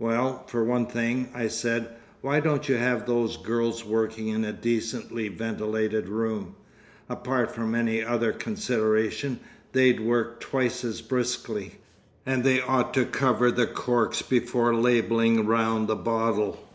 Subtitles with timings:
[0.00, 1.90] "Well, for one thing," I said,
[2.20, 6.56] "why don't you have those girls working in a decently ventilated room?
[7.08, 9.38] Apart from any other consideration,
[9.70, 11.76] they'd work twice as briskly.
[12.26, 16.66] And they ought to cover the corks before labelling round the bottle."